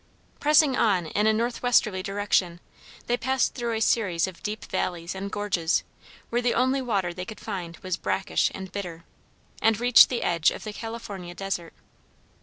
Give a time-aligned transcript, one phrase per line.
[0.39, 2.59] Pressing on in a northwesterly direction
[3.05, 5.83] they passed through a series of deep valleys and gorges
[6.31, 9.03] where the only water they could find was brackish and bitter,
[9.61, 11.75] and reached the edge of the California desert.